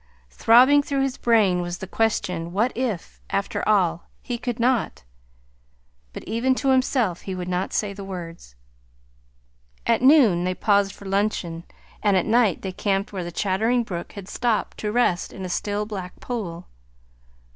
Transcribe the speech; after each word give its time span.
Throbbing 0.31 0.81
through 0.81 1.03
his 1.03 1.15
brain 1.19 1.61
was 1.61 1.77
the 1.77 1.85
question, 1.85 2.51
what 2.53 2.75
if, 2.75 3.21
after 3.29 3.61
all, 3.69 4.09
he 4.23 4.39
could 4.39 4.59
not 4.59 5.03
but 6.11 6.23
even 6.23 6.55
to 6.55 6.69
himself 6.69 7.21
he 7.21 7.35
would 7.35 7.47
not 7.47 7.71
say 7.71 7.93
the 7.93 8.03
words. 8.03 8.55
At 9.85 10.01
noon 10.01 10.43
they 10.43 10.55
paused 10.55 10.93
for 10.93 11.05
luncheon, 11.05 11.65
and 12.01 12.17
at 12.17 12.25
night 12.25 12.63
they 12.63 12.71
camped 12.71 13.13
where 13.13 13.23
the 13.23 13.31
chattering 13.31 13.83
brook 13.83 14.13
had 14.13 14.27
stopped 14.27 14.79
to 14.79 14.91
rest 14.91 15.31
in 15.31 15.45
a 15.45 15.49
still, 15.49 15.85
black 15.85 16.19
pool. 16.19 16.65